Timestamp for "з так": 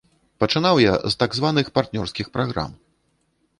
1.15-1.37